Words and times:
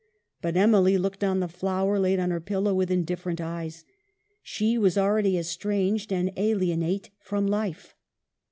But 0.41 0.57
Emily 0.57 0.97
looked 0.97 1.23
on 1.23 1.41
the 1.41 1.47
flower 1.47 1.99
laid 1.99 2.19
on 2.19 2.31
her 2.31 2.41
pillow 2.41 2.73
with 2.73 2.89
indifferent 2.89 3.39
eyes. 3.39 3.85
She 4.41 4.75
was 4.75 4.97
al 4.97 5.11
ready 5.11 5.37
estranged 5.37 6.11
and 6.11 6.31
alienate 6.37 7.11
from 7.19 7.45
life. 7.45 7.93